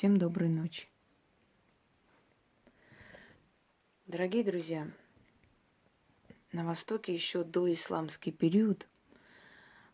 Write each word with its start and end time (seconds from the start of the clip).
Всем 0.00 0.16
доброй 0.16 0.48
ночи. 0.48 0.88
Дорогие 4.06 4.42
друзья, 4.42 4.90
на 6.52 6.64
Востоке 6.64 7.12
еще 7.12 7.44
до 7.44 7.70
исламский 7.70 8.32
период 8.32 8.88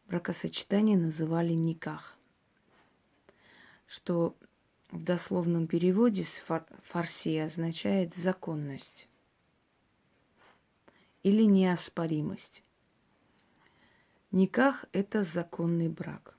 бракосочетание 0.06 0.96
называли 0.96 1.54
никах, 1.54 2.16
что 3.88 4.36
в 4.92 5.02
дословном 5.02 5.66
переводе 5.66 6.22
с 6.22 6.36
фар- 6.36 6.68
фарси 6.84 7.38
означает 7.38 8.14
законность 8.14 9.08
или 11.24 11.42
неоспоримость. 11.42 12.62
Никах– 14.30 14.84
это 14.92 15.24
законный 15.24 15.88
брак. 15.88 16.35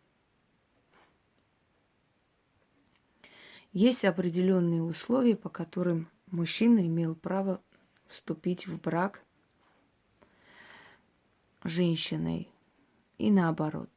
Есть 3.77 4.05
определенные 4.05 4.81
условия, 4.81 5.35
по 5.35 5.49
которым 5.49 6.09
мужчина 6.31 6.79
имел 6.79 7.13
право 7.13 7.61
вступить 8.07 8.65
в 8.65 8.81
брак 8.81 9.23
с 11.63 11.69
женщиной 11.69 12.49
и 13.19 13.29
наоборот. 13.29 13.91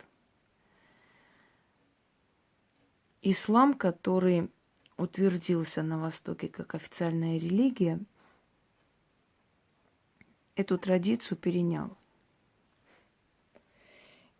Ислам, 3.22 3.72
который 3.72 4.50
утвердился 4.98 5.82
на 5.82 5.98
Востоке 5.98 6.48
как 6.48 6.74
официальная 6.74 7.38
религия, 7.38 8.00
эту 10.56 10.76
традицию 10.76 11.38
перенял. 11.38 11.96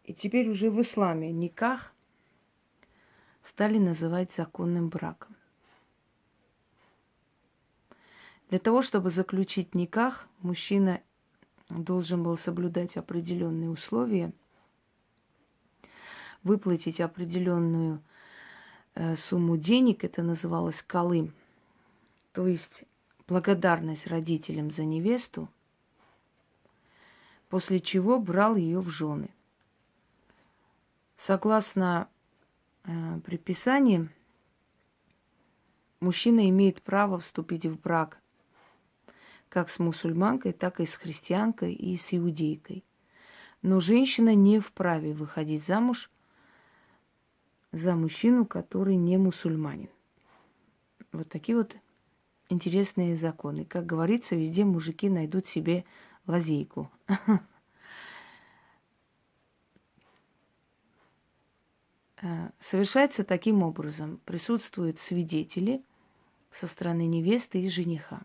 И 0.05 0.13
теперь 0.13 0.51
уже 0.51 0.71
в 0.71 0.79
исламе 0.83 1.33
никах 1.33 1.95
стали 3.43 3.79
называть 3.79 4.33
законным 4.33 4.89
браком. 4.89 5.37
Для 8.49 8.59
того, 8.59 8.83
чтобы 8.83 9.11
заключить 9.11 9.75
никах, 9.75 10.29
мужчина 10.41 11.01
должен 11.69 12.23
был 12.23 12.37
соблюдать 12.37 12.97
определенные 12.97 13.71
условия, 13.71 14.33
выплатить 16.43 17.01
определенную 17.01 18.03
э, 18.95 19.17
сумму 19.17 19.57
денег, 19.57 20.05
это 20.05 20.23
называлось 20.23 20.83
колым, 20.83 21.33
то 22.33 22.47
есть 22.47 22.85
благодарность 23.29 24.09
родителям 24.09 24.73
за 24.73 24.85
невесту, 24.85 25.49
после 27.49 27.81
чего 27.81 28.19
брал 28.19 28.57
ее 28.57 28.81
в 28.81 28.89
жены. 28.89 29.31
Согласно 31.17 32.09
э, 32.85 33.21
предписаниям, 33.25 34.11
мужчина 36.01 36.49
имеет 36.49 36.83
право 36.83 37.19
вступить 37.19 37.67
в 37.67 37.81
брак 37.81 38.21
как 39.49 39.69
с 39.69 39.79
мусульманкой, 39.79 40.53
так 40.53 40.81
и 40.81 40.87
с 40.87 40.95
христианкой 40.95 41.75
и 41.75 41.97
с 41.99 42.15
иудейкой. 42.15 42.85
Но 43.63 43.81
женщина 43.81 44.35
не 44.35 44.61
вправе 44.61 45.13
выходить 45.13 45.65
замуж 45.65 46.11
за 47.73 47.95
мужчину, 47.95 48.47
который 48.47 48.97
не 48.97 49.19
мусульманин. 49.19 49.91
Вот 51.13 51.29
такие 51.29 51.59
вот 51.59 51.77
интересные 52.49 53.17
законы. 53.17 53.65
Как 53.65 53.85
говорится, 53.85 54.37
везде 54.37 54.65
мужики 54.65 55.11
найдут 55.11 55.47
себе 55.47 55.85
лазейку. 56.27 56.91
совершается 62.59 63.25
таким 63.25 63.63
образом. 63.63 64.21
Присутствуют 64.25 64.99
свидетели 64.99 65.83
со 66.51 66.67
стороны 66.67 67.07
невесты 67.07 67.61
и 67.61 67.69
жениха. 67.69 68.23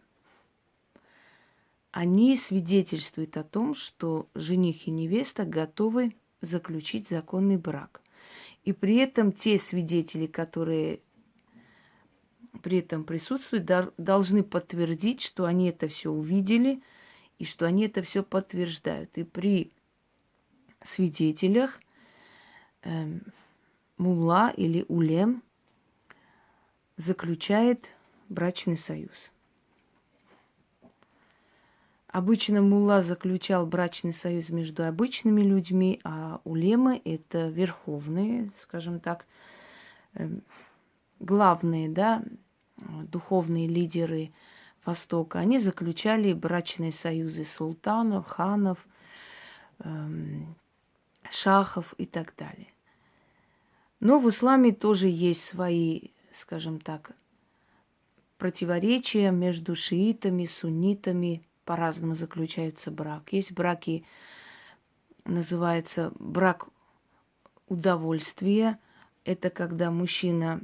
Они 1.91 2.35
свидетельствуют 2.35 3.37
о 3.37 3.43
том, 3.43 3.73
что 3.73 4.27
жених 4.35 4.87
и 4.87 4.91
невеста 4.91 5.45
готовы 5.45 6.13
заключить 6.41 7.07
законный 7.07 7.57
брак. 7.57 8.01
И 8.65 8.73
при 8.73 8.97
этом 8.97 9.31
те 9.31 9.57
свидетели, 9.57 10.25
которые 10.27 10.99
при 12.61 12.79
этом 12.79 13.03
присутствуют, 13.03 13.69
должны 13.97 14.43
подтвердить, 14.43 15.21
что 15.21 15.45
они 15.45 15.69
это 15.69 15.87
все 15.87 16.11
увидели 16.11 16.81
и 17.37 17.45
что 17.45 17.65
они 17.65 17.85
это 17.85 18.01
все 18.01 18.23
подтверждают. 18.23 19.17
И 19.17 19.23
при 19.23 19.71
свидетелях 20.83 21.79
э, 22.81 23.19
мулла 23.97 24.49
или 24.49 24.85
улем 24.87 25.43
заключает 26.97 27.87
брачный 28.29 28.77
союз. 28.77 29.31
Обычно 32.07 32.61
мулла 32.61 33.01
заключал 33.01 33.65
брачный 33.65 34.13
союз 34.13 34.49
между 34.49 34.85
обычными 34.85 35.41
людьми, 35.41 35.99
а 36.05 36.39
улемы– 36.45 37.01
это 37.05 37.49
верховные, 37.49 38.51
скажем 38.61 39.01
так, 39.01 39.25
эм, 40.13 40.41
главные, 41.19 41.89
да, 41.89 42.23
духовные 42.77 43.67
лидеры 43.67 44.31
Востока. 44.85 45.39
Они 45.39 45.59
заключали 45.59 46.31
брачные 46.31 46.91
союзы 46.91 47.43
султанов, 47.43 48.27
ханов, 48.27 48.85
эм, 49.79 50.55
шахов 51.29 51.93
и 51.97 52.05
так 52.05 52.33
далее. 52.37 52.74
Но 53.99 54.19
в 54.19 54.29
исламе 54.29 54.71
тоже 54.71 55.07
есть 55.07 55.43
свои, 55.43 56.09
скажем 56.31 56.79
так, 56.79 57.11
противоречия 58.37 59.31
между 59.31 59.75
шиитами, 59.75 60.45
суннитами. 60.45 61.43
По-разному 61.63 62.15
заключается 62.15 62.91
брак. 62.91 63.31
Есть 63.31 63.53
браки, 63.53 64.05
называется 65.23 66.11
брак 66.19 66.67
удовольствия. 67.67 68.77
Это 69.23 69.49
когда 69.49 69.89
мужчина 69.89 70.61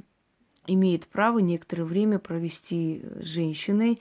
имеет 0.66 1.06
право 1.08 1.40
некоторое 1.40 1.84
время 1.84 2.18
провести 2.18 3.02
с 3.20 3.24
женщиной, 3.24 4.00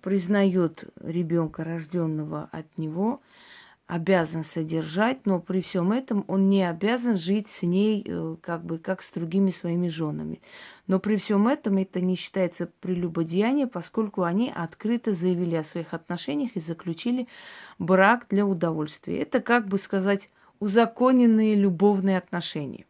признает 0.00 0.84
ребенка, 1.00 1.64
рожденного 1.64 2.48
от 2.52 2.78
него, 2.78 3.20
обязан 3.90 4.44
содержать, 4.44 5.26
но 5.26 5.40
при 5.40 5.60
всем 5.62 5.90
этом 5.90 6.24
он 6.28 6.48
не 6.48 6.62
обязан 6.62 7.16
жить 7.18 7.48
с 7.48 7.62
ней 7.62 8.04
э, 8.06 8.36
как 8.40 8.64
бы 8.64 8.78
как 8.78 9.02
с 9.02 9.10
другими 9.10 9.50
своими 9.50 9.88
женами. 9.88 10.40
Но 10.86 11.00
при 11.00 11.16
всем 11.16 11.48
этом 11.48 11.76
это 11.78 12.00
не 12.00 12.14
считается 12.14 12.70
прелюбодеяние, 12.80 13.66
поскольку 13.66 14.22
они 14.22 14.52
открыто 14.54 15.12
заявили 15.12 15.56
о 15.56 15.64
своих 15.64 15.92
отношениях 15.92 16.52
и 16.54 16.60
заключили 16.60 17.26
брак 17.80 18.26
для 18.30 18.46
удовольствия. 18.46 19.18
Это, 19.18 19.40
как 19.40 19.66
бы 19.66 19.76
сказать, 19.76 20.30
узаконенные 20.60 21.56
любовные 21.56 22.18
отношения. 22.18 22.84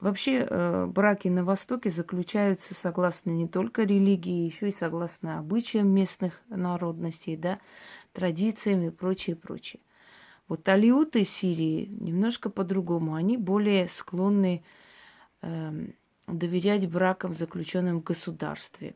Вообще 0.00 0.46
э, 0.48 0.86
браки 0.86 1.28
на 1.28 1.44
Востоке 1.44 1.90
заключаются 1.90 2.74
согласно 2.74 3.30
не 3.30 3.46
только 3.46 3.82
религии, 3.82 4.46
еще 4.46 4.68
и 4.68 4.72
согласно 4.72 5.38
обычаям 5.38 5.88
местных 5.88 6.40
народностей, 6.48 7.36
да, 7.36 7.58
традициям 8.14 8.82
и 8.82 8.90
прочее, 8.90 9.36
прочее. 9.36 9.80
Вот 10.48 10.66
алиуты 10.68 11.24
Сирии 11.24 11.86
немножко 12.00 12.48
по-другому. 12.48 13.14
Они 13.14 13.36
более 13.36 13.88
склонны 13.88 14.64
э, 15.42 15.86
доверять 16.26 16.90
бракам, 16.90 17.34
заключенным 17.34 18.00
в 18.00 18.04
государстве. 18.04 18.94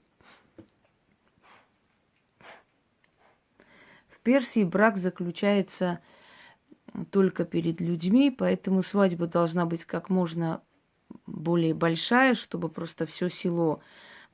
В 4.08 4.20
Персии 4.22 4.64
брак 4.64 4.96
заключается 4.96 6.00
только 7.10 7.44
перед 7.44 7.82
людьми, 7.82 8.30
поэтому 8.30 8.82
свадьба 8.82 9.26
должна 9.26 9.66
быть 9.66 9.84
как 9.84 10.08
можно 10.08 10.62
более 11.26 11.74
большая, 11.74 12.34
чтобы 12.34 12.68
просто 12.68 13.06
все 13.06 13.28
село 13.28 13.80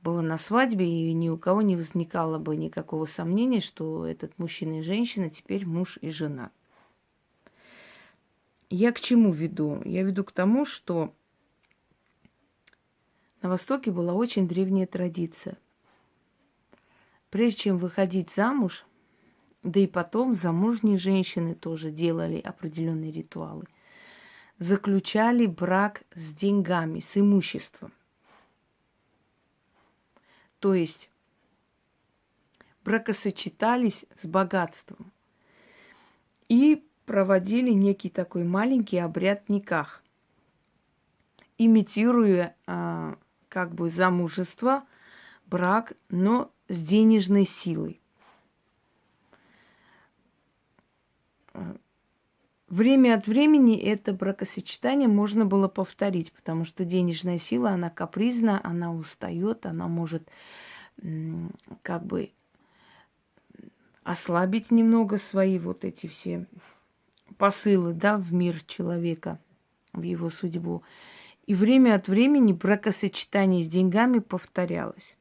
было 0.01 0.21
на 0.21 0.37
свадьбе, 0.37 0.85
и 0.85 1.13
ни 1.13 1.29
у 1.29 1.37
кого 1.37 1.61
не 1.61 1.75
возникало 1.75 2.39
бы 2.39 2.55
никакого 2.55 3.05
сомнения, 3.05 3.59
что 3.59 4.05
этот 4.05 4.37
мужчина 4.39 4.79
и 4.79 4.83
женщина 4.83 5.29
теперь 5.29 5.65
муж 5.65 5.97
и 6.01 6.09
жена. 6.09 6.51
Я 8.69 8.91
к 8.91 8.99
чему 8.99 9.31
веду? 9.31 9.81
Я 9.85 10.03
веду 10.03 10.23
к 10.23 10.31
тому, 10.31 10.65
что 10.65 11.13
на 13.41 13.49
Востоке 13.49 13.91
была 13.91 14.13
очень 14.13 14.47
древняя 14.47 14.87
традиция. 14.87 15.57
Прежде 17.29 17.59
чем 17.59 17.77
выходить 17.77 18.29
замуж, 18.29 18.85
да 19.63 19.79
и 19.79 19.87
потом 19.87 20.33
замужние 20.33 20.97
женщины 20.97 21.53
тоже 21.53 21.91
делали 21.91 22.39
определенные 22.39 23.11
ритуалы– 23.11 23.65
заключали 24.61 25.47
брак 25.47 26.03
с 26.13 26.35
деньгами, 26.35 26.99
с 26.99 27.17
имуществом. 27.17 27.91
То 30.59 30.75
есть 30.75 31.09
бракосочетались 32.85 34.05
с 34.15 34.27
богатством 34.27 35.11
и 36.47 36.87
проводили 37.07 37.71
некий 37.71 38.11
такой 38.11 38.43
маленький 38.43 38.99
обряд 38.99 39.49
никах. 39.49 40.03
имитируя 41.57 42.55
а, 42.67 43.17
как 43.49 43.73
бы 43.73 43.89
замужество, 43.89 44.85
брак, 45.47 45.93
но 46.09 46.51
с 46.67 46.79
денежной 46.79 47.47
силой. 47.47 47.99
Время 52.71 53.15
от 53.15 53.27
времени 53.27 53.77
это 53.77 54.13
бракосочетание 54.13 55.09
можно 55.09 55.45
было 55.45 55.67
повторить, 55.67 56.31
потому 56.31 56.63
что 56.63 56.85
денежная 56.85 57.37
сила, 57.37 57.71
она 57.71 57.89
капризна, 57.89 58.61
она 58.63 58.93
устает, 58.93 59.65
она 59.65 59.89
может 59.89 60.31
как 61.81 62.05
бы 62.05 62.31
ослабить 64.03 64.71
немного 64.71 65.17
свои 65.17 65.59
вот 65.59 65.83
эти 65.83 66.07
все 66.07 66.47
посылы, 67.37 67.91
да, 67.91 68.17
в 68.17 68.33
мир 68.33 68.63
человека, 68.63 69.37
в 69.91 70.03
его 70.03 70.29
судьбу. 70.29 70.81
И 71.47 71.53
время 71.53 71.95
от 71.95 72.07
времени 72.07 72.53
бракосочетание 72.53 73.65
с 73.65 73.67
деньгами 73.67 74.19
повторялось. 74.19 75.17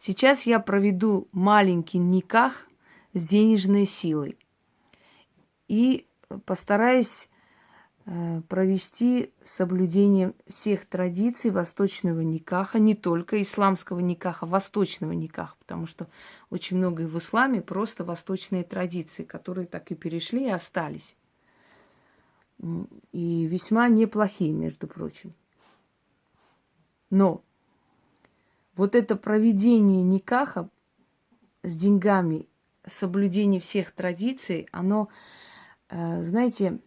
Сейчас 0.00 0.46
я 0.46 0.58
проведу 0.58 1.28
маленький 1.30 1.98
никах 1.98 2.66
с 3.14 3.22
денежной 3.28 3.86
силой. 3.86 4.36
И 5.68 6.06
постараюсь 6.44 7.28
э, 8.06 8.42
провести 8.48 9.32
соблюдение 9.44 10.32
всех 10.48 10.86
традиций 10.86 11.50
восточного 11.50 12.20
никаха, 12.20 12.78
не 12.78 12.94
только 12.94 13.40
исламского 13.40 14.00
никаха, 14.00 14.46
восточного 14.46 15.12
никаха, 15.12 15.56
потому 15.60 15.86
что 15.86 16.08
очень 16.50 16.78
много 16.78 17.02
в 17.02 17.16
исламе 17.18 17.62
просто 17.62 18.04
восточные 18.04 18.64
традиции, 18.64 19.24
которые 19.24 19.66
так 19.66 19.90
и 19.90 19.94
перешли 19.94 20.46
и 20.46 20.50
остались. 20.50 21.14
И 23.12 23.46
весьма 23.46 23.88
неплохие, 23.88 24.52
между 24.52 24.88
прочим. 24.88 25.32
Но 27.10 27.42
вот 28.74 28.94
это 28.94 29.16
проведение 29.16 30.02
никаха 30.02 30.68
с 31.62 31.74
деньгами, 31.74 32.46
соблюдение 32.86 33.60
всех 33.60 33.92
традиций, 33.92 34.68
оно, 34.72 35.08
знаете, 35.90 36.80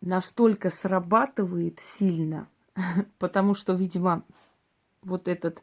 настолько 0.00 0.70
срабатывает 0.70 1.80
сильно, 1.80 2.48
потому 3.18 3.54
что, 3.54 3.72
видимо, 3.74 4.24
вот 5.02 5.28
этот 5.28 5.62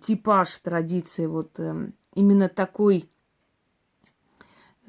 типаж 0.00 0.56
традиции, 0.58 1.26
вот 1.26 1.58
эм, 1.58 1.94
именно 2.14 2.48
такой, 2.48 3.08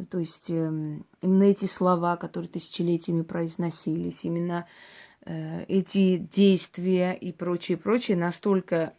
то 0.10 0.20
есть 0.20 0.50
эм, 0.52 1.06
именно 1.22 1.44
эти 1.44 1.66
слова, 1.66 2.16
которые 2.18 2.50
тысячелетиями 2.50 3.24
произносились, 3.24 4.24
именно 4.24 4.68
э, 5.26 5.64
эти 5.68 6.18
действия 6.18 7.14
и 7.14 7.32
прочее, 7.32 7.78
прочее 7.78 8.18
настолько 8.18 8.94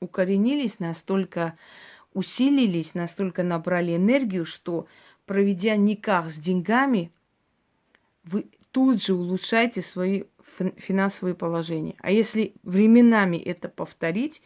укоренились, 0.00 0.80
настолько 0.80 1.56
усилились, 2.14 2.94
настолько 2.94 3.42
набрали 3.42 3.94
энергию, 3.94 4.44
что 4.44 4.86
проведя 5.28 5.76
никах 5.76 6.30
с 6.30 6.36
деньгами, 6.36 7.12
вы 8.24 8.46
тут 8.72 9.00
же 9.02 9.14
улучшаете 9.14 9.82
свои 9.82 10.24
финансовые 10.76 11.36
положения. 11.36 11.94
А 12.00 12.10
если 12.10 12.54
временами 12.64 13.36
это 13.36 13.68
повторить, 13.68 14.42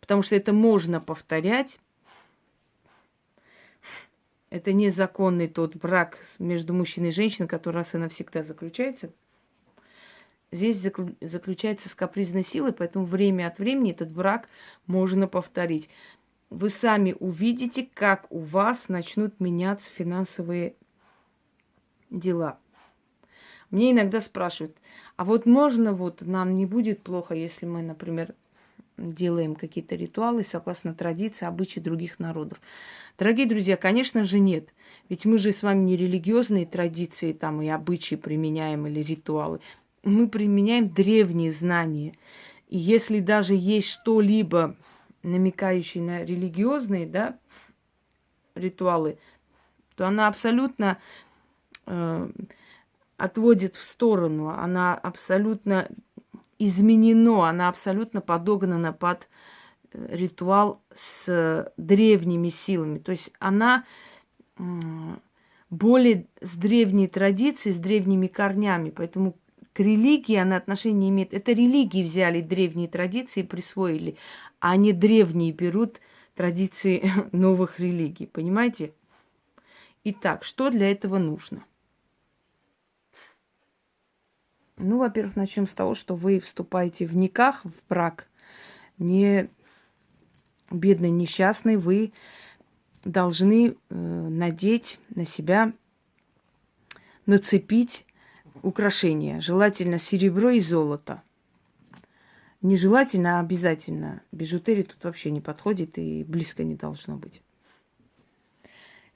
потому 0.00 0.20
что 0.22 0.36
это 0.36 0.52
можно 0.52 1.00
повторять, 1.00 1.80
это 4.50 4.72
незаконный 4.72 5.48
тот 5.48 5.76
брак 5.76 6.18
между 6.38 6.74
мужчиной 6.74 7.08
и 7.08 7.12
женщиной, 7.12 7.46
который 7.46 7.76
раз 7.76 7.94
и 7.94 7.98
навсегда 7.98 8.42
заключается– 8.42 9.10
Здесь 10.52 10.76
заключается 11.20 11.88
с 11.88 11.94
капризной 11.94 12.44
силой, 12.44 12.72
поэтому 12.72 13.04
время 13.04 13.48
от 13.48 13.58
времени 13.58 13.90
этот 13.90 14.12
брак 14.12 14.48
можно 14.86 15.26
повторить. 15.26 15.90
Вы 16.50 16.70
сами 16.70 17.14
увидите, 17.18 17.88
как 17.92 18.26
у 18.30 18.38
вас 18.38 18.88
начнут 18.88 19.40
меняться 19.40 19.90
финансовые 19.90 20.74
дела. 22.10 22.58
Мне 23.70 23.90
иногда 23.90 24.20
спрашивают, 24.20 24.76
а 25.16 25.24
вот 25.24 25.44
можно 25.44 25.92
вот 25.92 26.22
нам 26.22 26.54
не 26.54 26.66
будет 26.66 27.02
плохо, 27.02 27.34
если 27.34 27.66
мы, 27.66 27.82
например, 27.82 28.34
делаем 28.96 29.56
какие-то 29.56 29.96
ритуалы 29.96 30.44
согласно 30.44 30.94
традиции, 30.94 31.44
обычаи 31.44 31.80
других 31.80 32.20
народов. 32.20 32.60
Дорогие 33.18 33.46
друзья, 33.46 33.76
конечно 33.76 34.24
же 34.24 34.38
нет. 34.38 34.72
Ведь 35.08 35.26
мы 35.26 35.38
же 35.38 35.50
с 35.50 35.62
вами 35.62 35.84
не 35.84 35.96
религиозные 35.96 36.64
традиции 36.64 37.32
там 37.32 37.60
и 37.60 37.68
обычаи 37.68 38.14
применяем 38.14 38.86
или 38.86 39.00
ритуалы 39.00 39.60
мы 40.06 40.28
применяем 40.28 40.88
древние 40.88 41.52
знания. 41.52 42.14
И 42.68 42.78
если 42.78 43.20
даже 43.20 43.54
есть 43.54 43.88
что-либо, 43.88 44.76
намекающее 45.26 46.02
на 46.02 46.24
религиозные 46.24 47.06
да, 47.06 47.38
ритуалы, 48.54 49.18
то 49.96 50.06
она 50.06 50.28
абсолютно 50.28 50.98
э, 51.86 52.30
отводит 53.16 53.76
в 53.76 53.82
сторону, 53.82 54.48
она 54.48 54.94
абсолютно 54.94 55.88
изменено, 56.58 57.48
она 57.48 57.68
абсолютно 57.68 58.20
подогнана 58.20 58.92
под 58.92 59.28
э, 59.92 60.16
ритуал 60.16 60.80
с 60.94 61.72
древними 61.76 62.48
силами. 62.48 62.98
То 62.98 63.12
есть 63.12 63.30
она 63.38 63.84
более 65.68 66.26
с 66.40 66.56
древней 66.56 67.08
традицией, 67.08 67.74
с 67.74 67.78
древними 67.78 68.26
корнями. 68.26 68.90
Поэтому 68.90 69.36
к 69.76 69.80
религии 69.80 70.36
она 70.36 70.56
отношение 70.56 71.10
имеет. 71.10 71.34
Это 71.34 71.52
религии 71.52 72.02
взяли 72.02 72.40
древние 72.40 72.88
традиции 72.88 73.40
и 73.40 73.46
присвоили, 73.46 74.16
а 74.58 74.74
не 74.76 74.94
древние 74.94 75.52
берут 75.52 76.00
традиции 76.34 77.12
новых 77.32 77.78
религий. 77.78 78.24
Понимаете? 78.24 78.94
Итак, 80.02 80.44
что 80.44 80.70
для 80.70 80.90
этого 80.90 81.18
нужно? 81.18 81.62
Ну, 84.78 84.96
во-первых, 84.96 85.36
начнем 85.36 85.66
с 85.66 85.72
того, 85.72 85.94
что 85.94 86.14
вы 86.14 86.40
вступаете 86.40 87.04
в 87.04 87.14
никах, 87.14 87.62
в 87.62 87.74
брак, 87.90 88.28
не 88.96 89.50
бедный, 90.70 91.10
несчастный, 91.10 91.76
вы 91.76 92.14
должны 93.04 93.76
э, 93.90 93.94
надеть 93.94 94.98
на 95.14 95.26
себя, 95.26 95.74
нацепить 97.26 98.06
украшения. 98.62 99.40
Желательно 99.40 99.98
серебро 99.98 100.50
и 100.50 100.60
золото. 100.60 101.22
Нежелательно, 102.62 103.38
а 103.38 103.40
обязательно. 103.40 104.22
Бижутерия 104.32 104.84
тут 104.84 105.02
вообще 105.04 105.30
не 105.30 105.40
подходит 105.40 105.98
и 105.98 106.24
близко 106.24 106.64
не 106.64 106.74
должно 106.74 107.16
быть. 107.16 107.42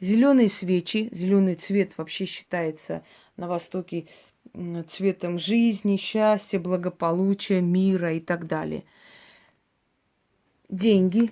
Зеленые 0.00 0.48
свечи. 0.48 1.08
Зеленый 1.12 1.56
цвет 1.56 1.96
вообще 1.96 2.26
считается 2.26 3.02
на 3.36 3.48
Востоке 3.48 4.06
цветом 4.88 5.38
жизни, 5.38 5.96
счастья, 5.96 6.58
благополучия, 6.58 7.60
мира 7.60 8.12
и 8.12 8.20
так 8.20 8.46
далее. 8.46 8.84
Деньги. 10.68 11.30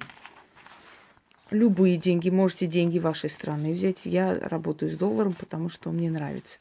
Любые 1.51 1.97
деньги. 1.97 2.31
Можете 2.31 2.67
деньги 2.67 2.99
вашей 2.99 3.31
страны 3.31 3.73
взять. 3.73 4.05
Я 4.05 4.39
работаю 4.39 4.91
с 4.91 4.97
долларом, 4.97 5.35
потому 5.35 5.69
что 5.69 5.91
мне 5.91 6.11
нравится 6.11 6.59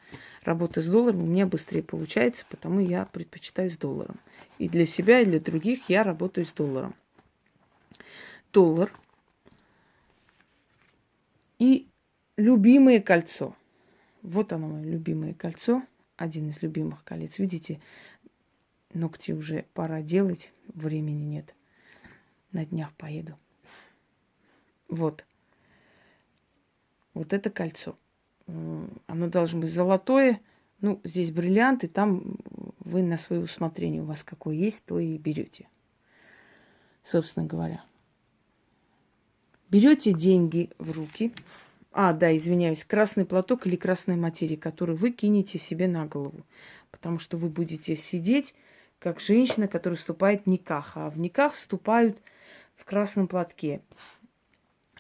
работа 0.48 0.82
с 0.82 0.88
долларом 0.88 1.24
у 1.24 1.25
меня 1.25 1.46
быстрее 1.46 1.84
получается, 1.84 2.46
потому 2.50 2.80
я 2.80 3.06
предпочитаю 3.06 3.70
с 3.70 3.77
долларом. 3.77 4.18
И 4.58 4.70
для 4.70 4.86
себя, 4.86 5.20
и 5.20 5.25
для 5.25 5.42
других 5.42 5.89
я 5.89 6.04
работаю 6.04 6.46
с 6.46 6.54
долларом. 6.54 6.96
Доллар 8.54 8.92
и 11.60 11.89
любимое 12.38 13.01
кольцо. 13.01 13.56
Вот 14.22 14.54
оно, 14.54 14.68
мое 14.68 14.86
любимое 14.86 15.34
кольцо. 15.34 15.84
Один 16.16 16.50
из 16.50 16.62
любимых 16.62 17.04
колец. 17.04 17.38
Видите, 17.38 17.82
ногти 18.94 19.34
уже 19.34 19.66
пора 19.74 20.01
делать, 20.01 20.54
времени 20.74 21.24
нет. 21.24 21.54
На 22.54 22.66
днях 22.66 22.94
поеду. 22.94 23.38
Вот. 24.88 25.25
Вот 27.13 27.34
это 27.34 27.50
кольцо 27.50 27.98
оно 28.48 29.27
должно 29.27 29.62
быть 29.62 29.72
золотое. 29.72 30.42
Ну, 30.82 31.01
здесь 31.04 31.32
бриллианты, 31.32 31.88
там 31.88 32.38
вы 32.80 33.01
на 33.01 33.18
свое 33.18 33.42
усмотрение, 33.42 34.01
у 34.01 34.06
вас 34.06 34.24
какое 34.24 34.56
есть, 34.56 34.86
то 34.86 35.00
и 35.00 35.18
берете. 35.18 35.68
Собственно 37.04 37.46
говоря. 37.46 37.84
Берете 39.70 40.13
деньги 40.13 40.70
в 40.77 40.92
руки. 40.92 41.34
А, 41.92 42.13
да, 42.13 42.36
извиняюсь, 42.36 42.86
красный 42.86 43.25
платок 43.25 43.66
или 43.66 43.75
красная 43.75 44.16
материя, 44.16 44.56
который 44.56 44.96
вы 44.96 45.12
кинете 45.12 45.58
себе 45.58 45.88
на 45.88 46.06
голову. 46.06 46.46
Потому 46.92 47.18
что 47.20 47.38
вы 47.38 47.50
будете 47.50 47.96
сидеть, 47.96 48.56
как 49.00 49.20
женщина, 49.20 49.68
которая 49.68 49.98
вступает 49.98 50.44
в 50.44 50.48
никах. 50.48 50.96
А 50.96 51.10
в 51.10 51.20
никах 51.20 51.54
вступают 51.54 52.22
в 52.75 52.86
красном 52.86 53.27
платке. 53.27 53.82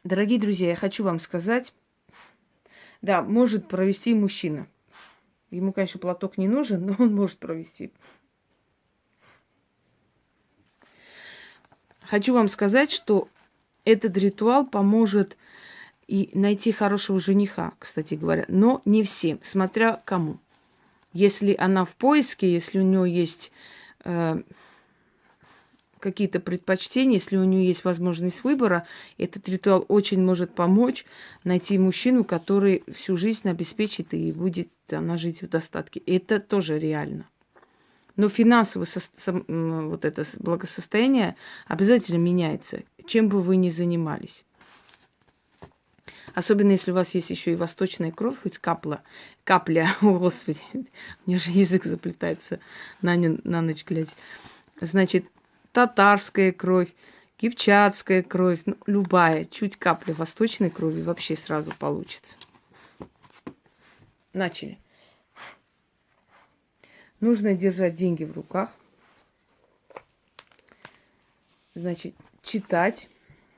Дорогие 0.03 0.39
друзья, 0.39 0.69
я 0.69 0.75
хочу 0.75 1.03
вам 1.03 1.19
сказать, 1.19 1.73
да, 3.01 3.21
может 3.21 3.67
провести 3.67 4.13
мужчина. 4.13 4.67
Ему, 5.51 5.71
конечно, 5.71 5.99
платок 5.99 6.37
не 6.37 6.47
нужен, 6.47 6.85
но 6.85 6.95
он 6.99 7.15
может 7.15 7.37
провести. 7.37 7.91
Хочу 12.01 12.33
вам 12.33 12.47
сказать, 12.47 12.91
что 12.91 13.27
этот 13.83 14.17
ритуал 14.17 14.65
поможет 14.65 15.37
и 16.07 16.29
найти 16.33 16.71
хорошего 16.71 17.19
жениха, 17.19 17.73
кстати 17.79 18.15
говоря, 18.15 18.45
но 18.47 18.81
не 18.85 19.03
всем, 19.03 19.39
смотря 19.43 20.01
кому. 20.05 20.39
Если 21.11 21.55
она 21.57 21.83
в 21.83 21.95
поиске, 21.95 22.51
если 22.51 22.79
у 22.79 22.83
нее 22.83 23.13
есть 23.13 23.51
э, 24.05 24.41
какие-то 25.99 26.39
предпочтения, 26.39 27.15
если 27.15 27.37
у 27.37 27.43
нее 27.43 27.67
есть 27.67 27.83
возможность 27.83 28.43
выбора, 28.43 28.85
этот 29.17 29.47
ритуал 29.49 29.85
очень 29.87 30.21
может 30.21 30.53
помочь 30.53 31.05
найти 31.43 31.77
мужчину, 31.77 32.23
который 32.23 32.83
всю 32.93 33.17
жизнь 33.17 33.47
обеспечит 33.49 34.13
и 34.13 34.31
будет 34.31 34.69
она 34.89 35.17
жить 35.17 35.41
в 35.41 35.49
достатке. 35.49 36.01
Это 36.05 36.39
тоже 36.39 36.79
реально. 36.79 37.25
Но 38.15 38.29
финансовое 38.29 38.87
со- 38.87 39.01
со- 39.17 39.43
вот 39.47 40.05
это 40.05 40.23
благосостояние 40.39 41.35
обязательно 41.67 42.17
меняется, 42.17 42.83
чем 43.05 43.27
бы 43.27 43.41
вы 43.41 43.57
ни 43.57 43.69
занимались. 43.69 44.43
Особенно 46.33 46.71
если 46.71 46.91
у 46.91 46.93
вас 46.93 47.15
есть 47.15 47.29
еще 47.29 47.53
и 47.53 47.55
восточная 47.55 48.11
кровь, 48.11 48.35
хоть 48.41 48.57
капля, 48.57 49.01
капля, 49.43 49.95
о 50.01 50.17
господи, 50.17 50.61
мне 51.25 51.37
же 51.37 51.51
язык 51.51 51.85
заплетается 51.85 52.59
на, 53.01 53.15
на 53.15 53.61
ночь 53.61 53.85
глядя. 53.85 54.11
Значит, 54.79 55.25
татарская 55.77 56.51
кровь, 56.51 56.91
кипчатская 57.35 58.23
кровь, 58.23 58.61
ну, 58.65 58.77
любая, 58.87 59.45
чуть 59.45 59.77
капля 59.77 60.15
восточной 60.15 60.71
крови 60.71 61.03
вообще 61.03 61.35
сразу 61.35 61.71
получится. 61.77 62.33
Начали. 64.33 64.79
Нужно 67.19 67.53
держать 67.53 67.93
деньги 67.93 68.23
в 68.23 68.35
руках. 68.35 68.75
Значит, 71.75 72.15
читать. 72.41 73.07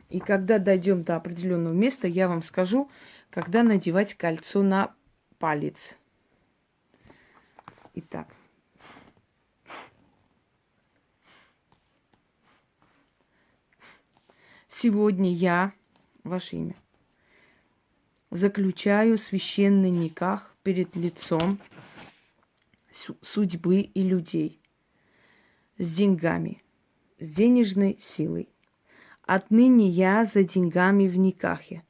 И 0.09 0.19
когда 0.19 0.59
дойдем 0.59 1.03
до 1.03 1.15
определенного 1.15 1.73
места, 1.73 2.05
я 2.05 2.27
вам 2.27 2.43
скажу, 2.43 2.91
когда 3.29 3.63
надевать 3.63 4.13
кольцо 4.15 4.61
на 4.61 4.93
палец. 5.37 5.97
Итак. 7.93 8.27
Сегодня 14.81 15.33
я, 15.33 15.73
ваше 16.23 16.55
имя, 16.55 16.75
заключаю 18.31 19.17
священный 19.17 19.89
никах 19.89 20.55
перед 20.63 20.95
лицом 20.95 21.59
судьбы 23.21 23.81
и 23.81 24.01
людей 24.01 24.61
с 25.79 25.91
деньгами, 25.91 26.63
с 27.19 27.29
денежной 27.29 27.97
силой. 27.99 28.47
Отныне 29.23 29.89
я 29.89 30.23
за 30.23 30.45
деньгами 30.45 31.09
в 31.09 31.17
никахе, 31.17 31.83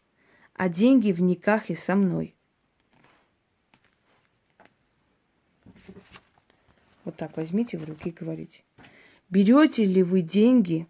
а 0.56 0.68
деньги 0.68 1.12
в 1.12 1.22
никахе 1.22 1.76
со 1.76 1.96
мной. 1.96 2.36
Вот 7.06 7.16
так 7.18 7.38
возьмите 7.38 7.78
в 7.78 7.88
руки 7.88 8.10
и 8.10 8.14
говорите. 8.14 8.64
Берете 9.30 9.86
ли 9.86 10.02
вы 10.02 10.24
деньги 10.24 10.88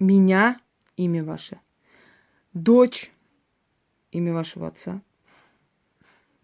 меня 0.00 0.58
имя 0.96 1.24
ваше. 1.24 1.60
Дочь, 2.52 3.10
имя 4.12 4.32
вашего 4.32 4.68
отца. 4.68 5.02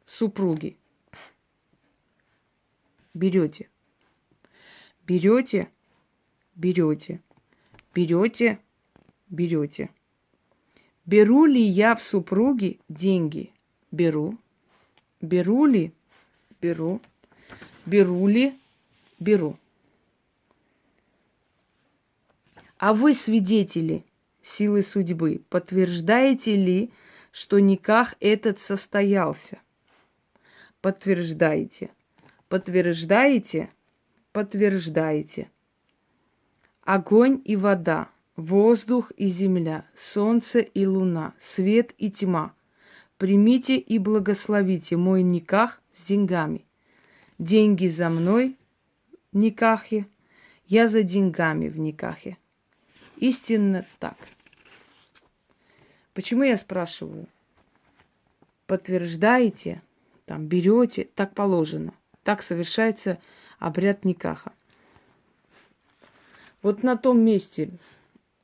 Супруги. 0.07 0.76
Берете. 3.14 3.69
Берете, 5.07 5.69
берете, 6.54 7.21
берете, 7.95 8.59
берете. 9.28 9.90
Беру 11.07 11.47
ли 11.47 11.62
я 11.62 11.97
в 11.97 12.02
супруги 12.02 12.78
деньги? 12.88 13.52
Беру. 13.90 14.38
Беру 15.21 15.66
ли? 15.66 15.92
Беру. 16.61 17.00
Беру 17.87 18.28
ли? 18.28 18.54
Беру. 19.19 19.57
А 22.78 22.95
вы 22.95 23.14
свидетели– 23.14 24.04
силы 24.42 24.82
судьбы, 24.82 25.42
подтверждаете 25.49 26.56
ли, 26.56 26.90
что 27.32 27.59
никах 27.59 28.14
этот 28.20 28.59
состоялся? 28.59 29.59
Подтверждаете. 30.80 31.90
Подтверждаете? 32.49 33.70
Подтверждаете. 34.32 35.50
Огонь 36.82 37.40
и 37.44 37.56
вода, 37.56 38.09
воздух 38.37 39.12
и 39.16 39.28
земля, 39.28 39.85
солнце 39.97 40.61
и 40.61 40.87
луна, 40.87 41.35
свет 41.40 41.92
и 41.99 42.11
тьма. 42.11 42.54
Примите 43.18 43.76
и 43.76 43.99
благословите 43.99 44.97
мой 44.97 45.23
никах 45.23 45.82
с 45.94 46.06
деньгами. 46.09 46.64
Деньги 47.38 47.88
за 47.88 48.09
мной 48.09 48.56
в 49.32 49.37
никахе, 49.37 50.06
я 50.66 50.88
за 50.88 51.02
деньгами 51.02 51.68
в 51.68 51.78
никахе. 51.78 52.38
Истинно 53.21 53.85
так. 53.99 54.17
Почему 56.15 56.43
я 56.43 56.57
спрашиваю? 56.57 57.29
Подтверждаете, 58.67 59.83
там, 60.25 60.47
берете, 60.47 61.05
так 61.15 61.35
положено. 61.35 61.93
Так 62.23 62.43
совершается 62.43 63.19
обряд 63.59 64.07
Никаха. 64.07 64.53
Вот 66.62 66.83
на 66.83 66.97
том 66.97 67.21
месте, 67.21 67.71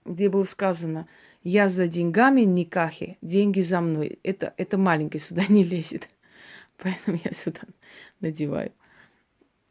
где 0.05 0.29
было 0.29 0.45
сказано, 0.45 1.09
я 1.43 1.71
за 1.71 1.89
деньгами 1.89 2.43
Никахи, 2.43 3.17
деньги 3.23 3.63
за 3.63 3.81
мной. 3.81 4.19
Это, 4.23 4.53
это 4.59 4.77
маленький 4.77 5.21
сюда 5.21 5.47
не 5.49 5.65
лезет. 5.65 6.11
Поэтому 6.77 7.19
я 7.25 7.33
сюда 7.33 7.63
надеваю. 8.21 8.73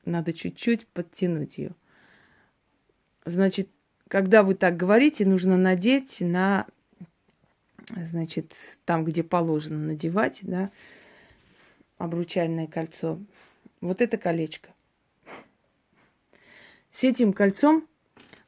Надо 0.04 0.34
чуть-чуть 0.34 0.88
подтянуть 0.88 1.60
ее. 1.60 1.76
Значит, 3.24 3.70
когда 4.08 4.44
вы 4.44 4.56
так 4.56 4.78
говорите, 4.78 5.26
нужно 5.26 5.58
надеть 5.58 6.22
на 6.22 6.68
значит, 7.90 8.54
там, 8.86 9.06
где 9.06 9.24
положено 9.24 9.78
надевать, 9.78 10.40
да, 10.42 10.72
обручальное 11.98 12.68
кольцо. 12.68 13.20
Вот 13.82 14.02
это 14.02 14.18
колечко. 14.18 14.70
С 16.92 17.04
этим 17.04 17.34
кольцом 17.34 17.88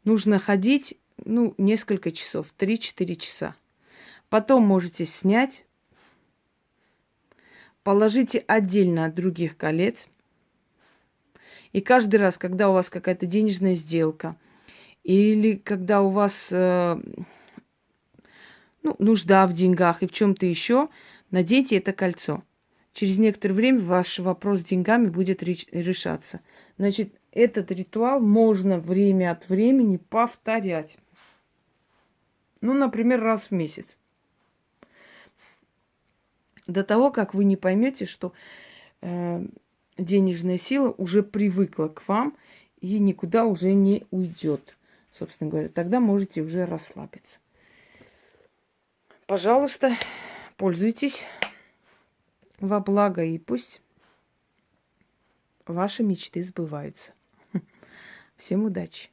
нужно 0.04 0.40
ходить, 0.40 0.98
ну, 1.24 1.54
несколько 1.58 2.12
часов, 2.12 2.54
3-4 2.58 3.16
часа. 3.16 3.56
Потом 4.30 4.64
можете 4.64 5.06
снять, 5.06 5.66
положите 7.84 8.44
отдельно 8.48 9.06
от 9.06 9.16
других 9.16 9.58
колец. 9.58 10.08
И 11.74 11.82
каждый 11.82 12.18
раз, 12.18 12.38
когда 12.38 12.70
у 12.70 12.74
вас 12.74 12.90
какая-то 12.90 13.26
денежная 13.26 13.76
сделка, 13.76 14.36
или 15.08 15.56
когда 15.56 16.02
у 16.02 16.10
вас 16.10 16.50
э, 16.52 17.02
ну, 18.84 18.96
нужда 19.00 19.48
в 19.48 19.54
деньгах 19.54 20.04
и 20.04 20.06
в 20.06 20.12
чем-то 20.12 20.46
еще, 20.46 20.90
наденьте 21.32 21.78
это 21.78 21.94
кольцо. 21.94 22.44
Через 22.92 23.18
некоторое 23.18 23.54
время 23.54 23.80
ваш 23.80 24.20
вопрос 24.20 24.60
с 24.60 24.64
деньгами 24.66 25.08
будет 25.08 25.44
решаться. 25.44 26.42
Значит, 26.78 27.14
этот 27.32 27.72
ритуал 27.72 28.20
можно 28.20 28.80
время 28.80 29.32
от 29.32 29.48
времени 29.48 29.96
повторять. 29.96 30.98
Ну, 32.60 32.74
например, 32.74 33.22
раз 33.22 33.48
в 33.48 33.52
месяц. 33.52 33.98
До 36.68 36.84
того, 36.84 37.12
как 37.12 37.34
вы 37.34 37.46
не 37.46 37.56
поймете, 37.56 38.06
что 38.06 38.34
э, 39.00 39.46
денежная 39.98 40.58
сила 40.58 40.94
уже 40.98 41.24
привыкла 41.24 41.88
к 41.88 42.06
вам 42.10 42.36
и 42.82 43.00
никуда 43.00 43.46
уже 43.46 43.72
не 43.72 44.06
уйдет. 44.12 44.77
Собственно 45.18 45.50
говоря, 45.50 45.68
тогда 45.68 46.00
можете 46.00 46.42
уже 46.42 46.66
расслабиться. 46.66 47.40
Пожалуйста, 49.26 49.96
пользуйтесь 50.58 51.26
во 52.60 52.80
благо 52.80 53.24
и 53.24 53.38
пусть 53.40 53.82
ваши 55.66 56.04
мечты 56.04 56.44
сбываются. 56.44 57.14
Всем 58.38 58.66
удачи! 58.66 59.06